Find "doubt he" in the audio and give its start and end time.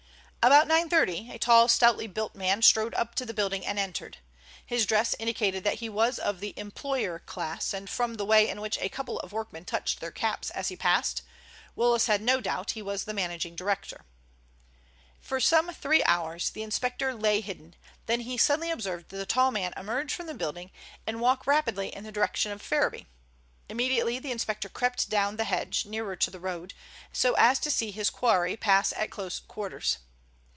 12.41-12.81